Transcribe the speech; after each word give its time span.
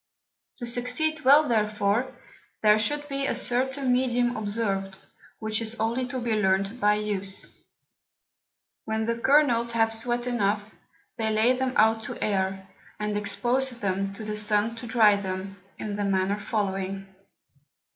To 0.57 0.65
succeed 0.65 1.21
well 1.23 1.47
therefore, 1.47 2.11
there 2.63 2.79
should 2.79 3.07
be 3.07 3.27
a 3.27 3.35
certain 3.35 3.93
Medium 3.93 4.35
observed, 4.35 4.97
which 5.37 5.61
is 5.61 5.75
only 5.79 6.07
to 6.07 6.17
be 6.19 6.31
learnt 6.33 6.79
by 6.79 6.95
use. 6.95 7.55
When 8.85 9.05
the 9.05 9.15
Kernels 9.19 9.73
have 9.73 9.93
sweat 9.93 10.25
enough, 10.25 10.63
they 11.17 11.29
lay 11.29 11.53
them 11.53 11.73
out 11.75 12.03
to 12.05 12.17
air, 12.19 12.67
and 12.99 13.15
expose 13.15 13.69
them 13.69 14.11
to 14.15 14.25
the 14.25 14.35
Sun 14.35 14.75
to 14.77 14.87
dry 14.87 15.17
them, 15.17 15.57
in 15.77 15.95
the 15.97 16.03
manner 16.03 16.39
following. 16.39 17.05